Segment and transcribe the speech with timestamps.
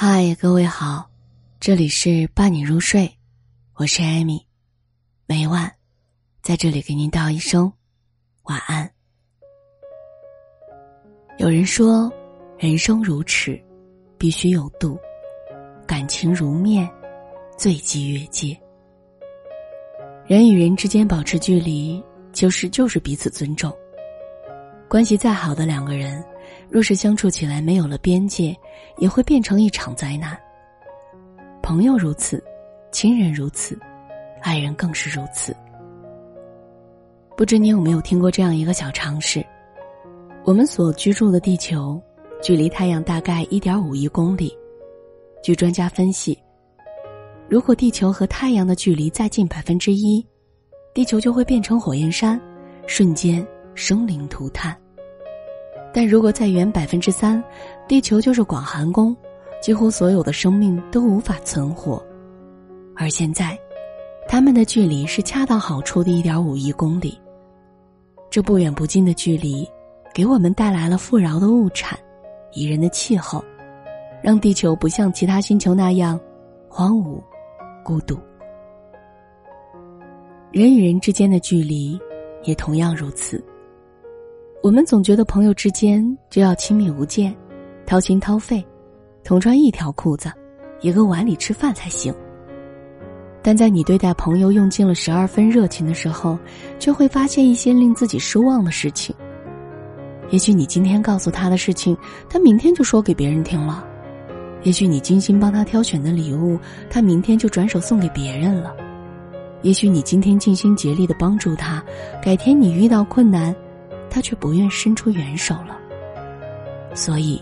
[0.00, 1.10] 嗨，各位好，
[1.58, 3.12] 这里是伴你入睡，
[3.74, 4.46] 我是艾米，
[5.26, 5.74] 每晚
[6.40, 7.72] 在这里给您道一声
[8.44, 8.88] 晚安。
[11.38, 12.08] 有人说，
[12.58, 13.60] 人生如尺，
[14.16, 14.96] 必须有度；
[15.84, 16.88] 感情如面，
[17.56, 18.56] 最忌越界。
[20.28, 22.00] 人与人之间保持距离，
[22.32, 23.76] 就是就是彼此尊重。
[24.88, 26.24] 关系再好的两个人。
[26.70, 28.56] 若是相处起来没有了边界，
[28.98, 30.38] 也会变成一场灾难。
[31.62, 32.42] 朋友如此，
[32.92, 33.78] 亲人如此，
[34.42, 35.56] 爱人更是如此。
[37.36, 39.44] 不知你有没有听过这样一个小常识：
[40.44, 42.00] 我们所居住的地球，
[42.42, 44.56] 距离太阳大概一点五亿公里。
[45.42, 46.36] 据专家分析，
[47.48, 50.26] 如果地球和太阳的距离再近百分之一，
[50.92, 52.40] 地球就会变成火焰山，
[52.86, 54.76] 瞬间生灵涂炭。
[55.98, 57.42] 但如果再远百分之三，
[57.88, 59.16] 地球就是广寒宫，
[59.60, 62.00] 几乎所有的生命都无法存活。
[62.94, 63.58] 而现在，
[64.28, 67.20] 它们的距离是恰到好处的一点五亿公里。
[68.30, 69.68] 这不远不近的距离，
[70.14, 71.98] 给我们带来了富饶的物产、
[72.52, 73.44] 宜人的气候，
[74.22, 76.16] 让地球不像其他星球那样
[76.68, 77.20] 荒芜、
[77.82, 78.16] 孤独。
[80.52, 81.98] 人与人之间的距离，
[82.44, 83.44] 也同样如此。
[84.60, 87.34] 我们总觉得朋友之间就要亲密无间，
[87.86, 88.64] 掏心掏肺，
[89.22, 90.32] 同穿一条裤子，
[90.80, 92.12] 一个碗里吃饭才行。
[93.40, 96.36] 但在你对待朋友用尽了十二分热情的时候，
[96.80, 99.14] 却会发现一些令自己失望的事情。
[100.30, 101.96] 也许你今天告诉他的事情，
[102.28, 103.84] 他明天就说给别人听了；
[104.64, 106.58] 也许你精心帮他挑选的礼物，
[106.90, 108.72] 他明天就转手送给别人了；
[109.62, 111.80] 也许你今天尽心竭力的帮助他，
[112.20, 113.54] 改天你遇到困难。
[114.18, 115.78] 他却不愿伸出援手了。
[116.92, 117.40] 所以，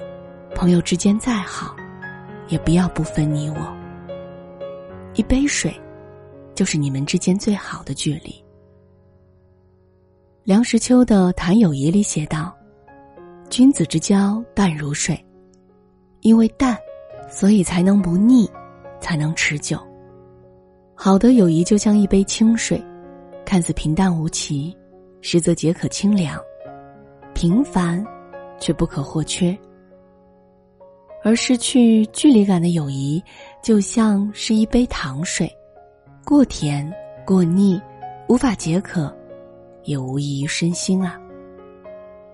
[0.54, 1.74] 朋友之间再好，
[2.48, 3.76] 也不要不分你我。
[5.14, 5.74] 一杯水，
[6.54, 8.44] 就是你们之间最好的距离。
[10.44, 12.54] 梁实秋的《谈友谊》里写道
[13.48, 15.18] ：“君子之交淡如水，
[16.20, 16.76] 因为淡，
[17.26, 18.46] 所以才能不腻，
[19.00, 19.80] 才能持久。
[20.94, 22.84] 好的友谊就像一杯清水，
[23.46, 24.76] 看似平淡无奇，
[25.22, 26.38] 实则解渴清凉。”
[27.36, 28.02] 平凡，
[28.58, 29.54] 却不可或缺。
[31.22, 33.22] 而失去距离感的友谊，
[33.62, 35.46] 就像是一杯糖水，
[36.24, 36.90] 过甜
[37.26, 37.78] 过腻，
[38.26, 39.14] 无法解渴，
[39.84, 41.20] 也无益于身心啊。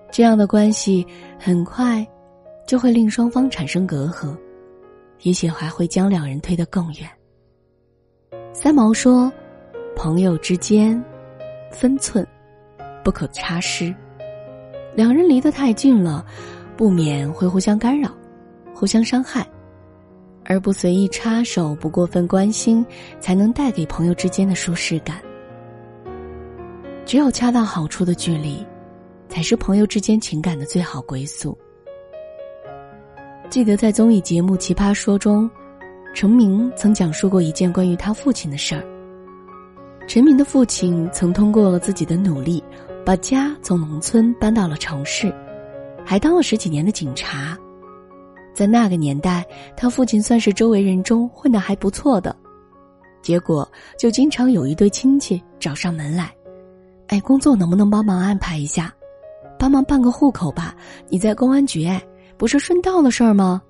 [0.09, 1.05] 这样的关系
[1.37, 2.07] 很快
[2.65, 4.33] 就会令双方产生隔阂，
[5.23, 7.09] 也许还会将两人推得更远。
[8.53, 9.29] 三毛说
[9.97, 11.03] ：“朋友之间，
[11.71, 12.25] 分寸
[13.03, 13.93] 不可差失。”
[14.95, 16.25] 两人离得太近了，
[16.77, 18.11] 不免会互相干扰，
[18.73, 19.47] 互相伤害，
[20.45, 22.85] 而不随意插手，不过分关心，
[23.19, 25.17] 才能带给朋友之间的舒适感。
[27.05, 28.65] 只有恰到好处的距离，
[29.27, 31.57] 才是朋友之间情感的最好归宿。
[33.49, 35.49] 记得在综艺节目《奇葩说》中，
[36.13, 38.83] 陈明曾讲述过一件关于他父亲的事儿。
[40.07, 42.63] 陈明的父亲曾通过了自己的努力。
[43.05, 45.33] 把家从农村搬到了城市，
[46.05, 47.57] 还当了十几年的警察。
[48.53, 52.35] 在那个年代，他父亲算是周围人中混得还不错的。
[53.21, 56.33] 结果，就经常有一对亲戚找上门来
[57.07, 58.93] ：“哎，工作能不能帮忙安排一下？
[59.57, 60.75] 帮忙办个户口吧？
[61.09, 62.01] 你在公安局，哎，
[62.37, 63.61] 不是顺道的事儿吗？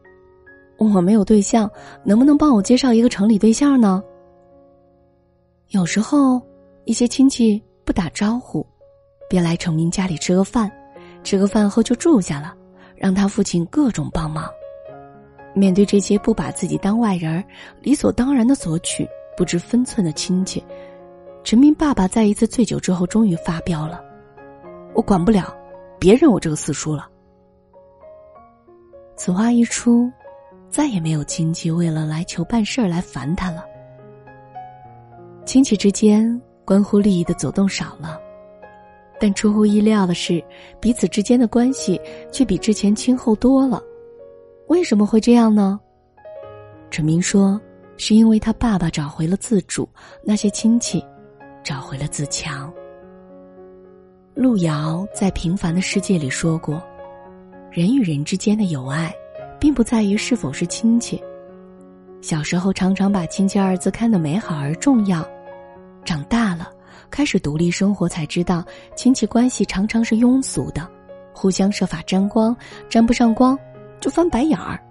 [0.77, 1.69] 我没有对象，
[2.03, 4.03] 能不能帮我介绍一个城里对象呢？”
[5.69, 6.41] 有时候，
[6.85, 8.65] 一些亲戚不打招呼。
[9.29, 10.71] 便来成明家里吃个饭，
[11.23, 12.53] 吃个饭后就住下了，
[12.95, 14.49] 让他父亲各种帮忙。
[15.55, 17.43] 面对这些不把自己当外人、
[17.81, 19.07] 理所当然的索取、
[19.37, 20.63] 不知分寸的亲戚，
[21.43, 24.03] 陈明爸爸在一次醉酒之后，终于发飙了
[24.95, 25.55] ：“我管不了，
[25.99, 27.07] 别认我这个四叔了。”
[29.15, 30.11] 此话一出，
[30.69, 33.63] 再也没有亲戚为了来求办事儿来烦他了。
[35.45, 38.19] 亲戚之间关乎利益的走动少了。
[39.23, 40.43] 但出乎意料的是，
[40.81, 41.97] 彼此之间的关系
[42.29, 43.81] 却比之前亲厚多了。
[44.67, 45.79] 为什么会这样呢？
[46.91, 47.57] 陈明说
[47.95, 49.87] ：“是因为他爸爸找回了自主，
[50.25, 51.01] 那些亲戚
[51.63, 52.69] 找回了自强。”
[54.35, 56.83] 路遥在《平凡的世界》里说过
[57.71, 59.15] ：“人与人之间的友爱，
[59.57, 61.23] 并不在于是否是亲戚。
[62.19, 65.25] 小时候常常把‘亲戚’二字看得美好而重要，
[66.03, 66.69] 长大了。”
[67.13, 68.65] 开始独立生活，才知道
[68.95, 70.89] 亲戚关系常常是庸俗的，
[71.31, 72.57] 互相设法沾光，
[72.89, 73.55] 沾不上光
[73.99, 74.83] 就翻白眼儿。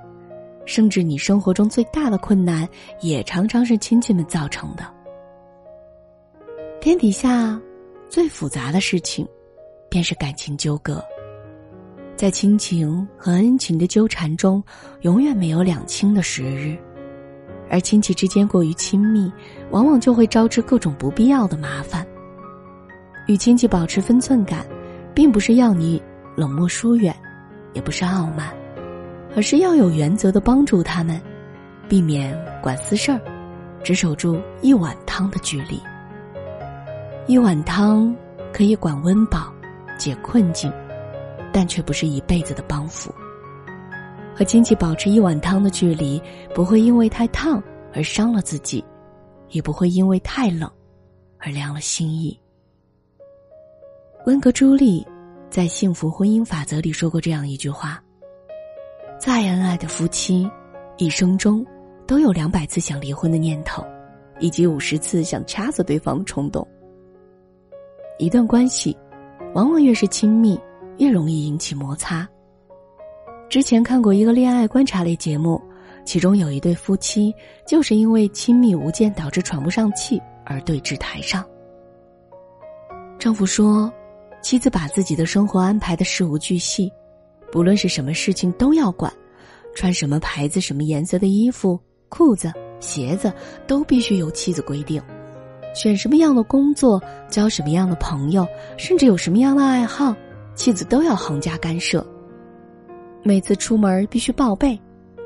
[0.65, 2.69] 甚至你生活中最大的困难，
[3.01, 4.85] 也常常是亲戚们造成的。
[6.81, 7.61] 天底下
[8.09, 9.27] 最复杂的事情，
[9.91, 11.05] 便是感情纠葛。
[12.15, 14.63] 在亲情和恩情的纠缠中，
[15.01, 16.79] 永远没有两清的时日。
[17.69, 19.33] 而亲戚之间过于亲密，
[19.73, 22.07] 往往就会招致各种不必要的麻烦。
[23.27, 24.67] 与亲戚保持分寸感，
[25.15, 26.03] 并不是要你
[26.37, 27.15] 冷漠疏远，
[27.73, 28.53] 也不是傲慢，
[29.37, 31.21] 而是要有原则的帮助他们，
[31.89, 33.21] 避免管私事儿，
[33.83, 35.81] 只守住一碗汤的距离。
[37.27, 38.15] 一碗汤
[38.53, 39.53] 可以管温饱，
[39.97, 40.73] 解困境，
[41.53, 43.15] 但却不是一辈子的帮扶。
[44.35, 46.21] 和亲戚保持一碗汤的距离，
[46.55, 47.63] 不会因为太烫
[47.95, 48.85] 而伤了自己，
[49.51, 50.69] 也不会因为太冷
[51.39, 52.37] 而凉了心意。
[54.25, 55.05] 温格朱莉
[55.51, 58.01] 在《幸福婚姻法则》里说过这样一句话
[59.19, 60.49] ：“再恩爱的夫妻，
[60.97, 61.67] 一生中
[62.07, 63.85] 都有两百次想离婚的念头，
[64.39, 66.65] 以及五十次想掐死对方的冲动。
[68.17, 68.97] 一段关系，
[69.55, 70.57] 往往越是亲密，
[70.99, 72.27] 越容易引起摩擦。”
[73.51, 75.61] 之前看过一个恋爱观察类节目，
[76.05, 77.35] 其中有一对夫妻
[77.67, 81.45] 就是因为亲密无间导致喘不上气而对峙台上。
[83.19, 83.93] 丈夫说，
[84.43, 86.93] 妻子把自己的生活安排的事无巨细，
[87.50, 89.11] 不论是什么事情都要管，
[89.75, 93.33] 穿什么牌子、什么颜色的衣服、裤子、鞋子
[93.67, 95.00] 都必须由妻子规定，
[95.75, 97.00] 选什么样的工作、
[97.31, 98.47] 交什么样的朋友，
[98.77, 100.15] 甚至有什么样的爱好，
[100.55, 102.05] 妻子都要横加干涉。
[103.23, 104.79] 每次出门必须报备，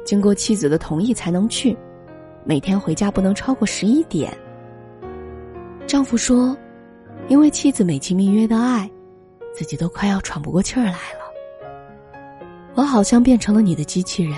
[0.05, 1.77] 经过妻子的同意才能去。
[2.45, 4.33] 每天回家不能超过十一点。
[5.87, 6.57] 丈夫说
[7.29, 8.89] ：“因为妻子美其名曰的爱，
[9.57, 11.25] 自己都快要喘不过气儿来了。
[12.75, 14.35] 我好像变成了你的机器人，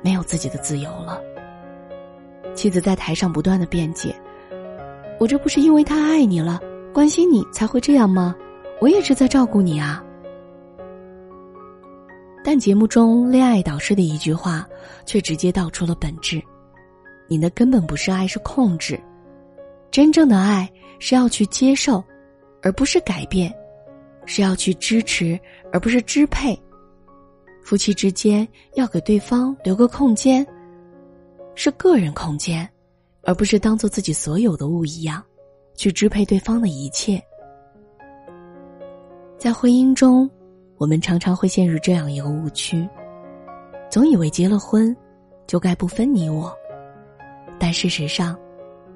[0.00, 1.20] 没有自己的自由了。”
[2.56, 4.14] 妻子在台上不断的辩解
[5.20, 6.58] ：“我这不是因为太爱你了，
[6.94, 8.34] 关心你才会这样吗？
[8.80, 10.02] 我也是在照顾你啊。”
[12.42, 14.66] 但节目中恋爱导师的一句话，
[15.04, 16.42] 却直接道出了本质：
[17.28, 18.98] 你的根本不是爱，是控制。
[19.90, 20.66] 真正的爱
[20.98, 22.02] 是要去接受，
[22.62, 23.52] 而不是改变；
[24.26, 25.38] 是要去支持，
[25.72, 26.60] 而不是支配。
[27.62, 30.46] 夫妻之间要给对方留个空间，
[31.54, 32.68] 是个人空间，
[33.22, 35.22] 而不是当做自己所有的物一样，
[35.74, 37.22] 去支配对方的一切。
[39.38, 40.30] 在婚姻中。
[40.78, 42.88] 我们常常会陷入这样一个误区，
[43.88, 44.96] 总以为结了婚
[45.46, 46.52] 就该不分你我，
[47.56, 48.36] 但事实上，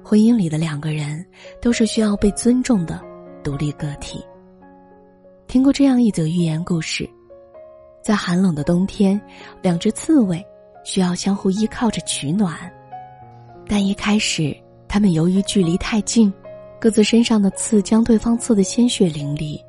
[0.03, 1.25] 婚姻里的两个人
[1.61, 3.01] 都是需要被尊重的
[3.41, 4.21] 独立个体。
[5.47, 7.09] 听过这样一则寓言故事，
[8.03, 9.19] 在寒冷的冬天，
[9.61, 10.45] 两只刺猬
[10.83, 12.53] 需要相互依靠着取暖，
[13.67, 14.55] 但一开始
[14.87, 16.31] 他们由于距离太近，
[16.79, 19.59] 各自身上的刺将对方刺得鲜血淋漓，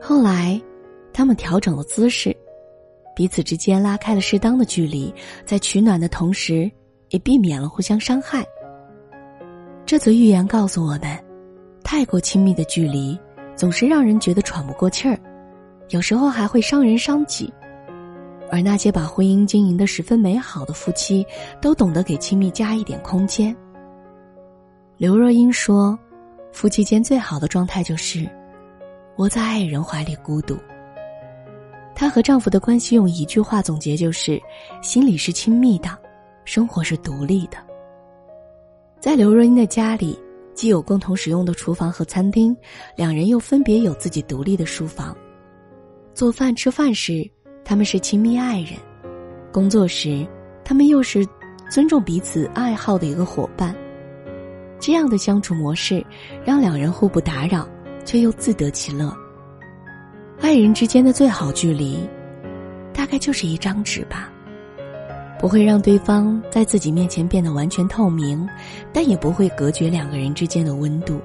[0.00, 0.60] 后来。
[1.14, 2.34] 他们调整了姿势，
[3.14, 5.14] 彼此之间拉开了适当的距离，
[5.44, 6.72] 在取暖的同时，
[7.10, 8.42] 也避免了互相伤害。
[9.84, 11.22] 这则寓言告诉我们，
[11.84, 13.14] 太过亲密的距离
[13.62, 15.16] 总是让人觉得喘不过气儿，
[15.90, 17.54] 有时候还会伤人伤己。
[18.50, 21.24] 而那些把婚姻经营的十分美好的夫妻，
[21.60, 23.56] 都懂得给亲密加一点空间。
[24.96, 25.96] 刘若英说
[26.50, 28.28] ：“夫妻间最好的状态就是
[29.18, 30.58] 窝在爱人怀里孤独。”
[31.94, 34.42] 她和丈夫的关系用一句话总结就是：
[34.82, 35.88] 心里是亲密的，
[36.44, 37.58] 生活是独立的。
[38.98, 40.18] 在刘若英的家里，
[40.54, 42.56] 既有共同使用的厨房和餐厅，
[42.96, 45.16] 两人又分别有自己独立的书房。
[46.14, 47.28] 做饭吃饭时，
[47.64, 48.78] 他们是亲密爱人；
[49.50, 50.26] 工作时，
[50.64, 51.26] 他们又是
[51.70, 53.74] 尊重彼此爱好的一个伙伴。
[54.78, 56.04] 这样的相处模式，
[56.44, 57.68] 让两人互不打扰，
[58.04, 59.16] 却又自得其乐。
[60.40, 62.06] 爱人之间的最好距离，
[62.92, 64.30] 大概就是一张纸吧，
[65.42, 68.48] 不会让对方在自己面前变得完全透明，
[68.92, 71.20] 但也不会隔绝两个人之间的温度。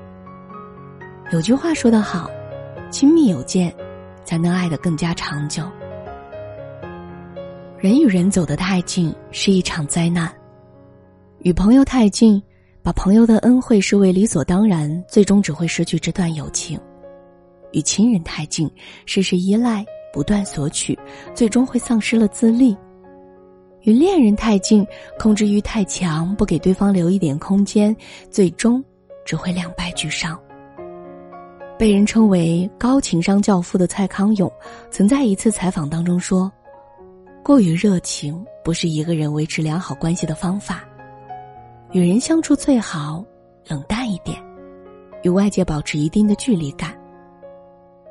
[1.31, 2.27] 有句话说得好，
[2.89, 3.71] 亲密有间，
[4.24, 5.62] 才能爱得更加长久。
[7.77, 10.33] 人与人走得太近是一场灾难，
[11.41, 12.41] 与朋友太近，
[12.81, 16.79] 把朋友的恩惠视为理所当然，最终只会失去这段友情。
[17.71, 18.67] 与亲人太近，
[19.05, 20.97] 事事依赖，不断索取，
[21.36, 22.75] 最终会丧失了自立；
[23.88, 24.86] 与恋人太近，
[25.17, 27.96] 控制欲太强，不给对方留一点空间，
[28.29, 28.84] 最终
[29.24, 30.38] 只会两败俱伤。
[31.79, 34.51] 被人称为高情商教父的蔡康永，
[34.91, 36.51] 曾在一次采访当中说
[37.41, 40.84] ：“过于热情不是一个人维持良好关系的方法。
[41.94, 43.24] 与人相处最好
[43.70, 44.38] 冷淡一点，
[45.24, 46.94] 与外界保持一定的距离感。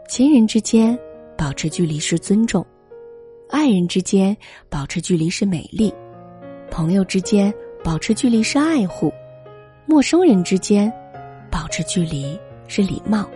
[0.09, 0.99] 亲人之间
[1.37, 2.65] 保持距离是尊重，
[3.49, 4.37] 爱人之间
[4.69, 5.93] 保持距离是美丽，
[6.71, 9.13] 朋友之间保持距离是爱护，
[9.87, 10.93] 陌生人之间
[11.51, 13.29] 保持距离是礼貌。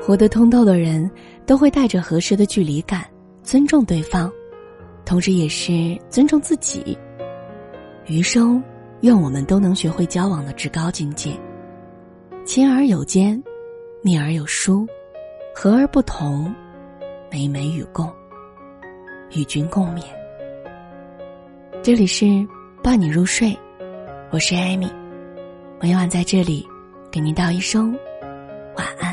[0.00, 1.10] 活得通透的人，
[1.46, 3.04] 都会带着合适的距离感，
[3.42, 4.30] 尊重对方，
[5.04, 6.96] 同时也是尊重自己。
[8.06, 8.62] 余生。
[9.02, 11.38] 愿我们都能学会交往的至高境界。
[12.44, 13.40] 亲而有间，
[14.02, 14.84] 密而有疏，
[15.54, 16.52] 和而不同，
[17.30, 18.12] 美美与共，
[19.32, 20.02] 与君共勉。
[21.82, 22.26] 这里是
[22.82, 23.56] 伴你入睡，
[24.30, 24.90] 我是艾米，
[25.80, 26.66] 每晚在这里
[27.10, 27.96] 给您道一声
[28.76, 29.07] 晚安。